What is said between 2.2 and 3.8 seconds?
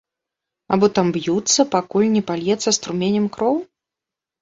пальецца струменем кроў?